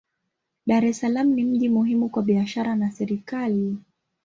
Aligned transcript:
Dar 0.71 0.83
es 0.85 0.97
Salaam 0.99 1.27
ni 1.33 1.45
mji 1.45 1.69
muhimu 1.69 2.09
kwa 2.09 2.23
biashara 2.23 2.75
na 2.75 2.91
serikali. 2.91 3.77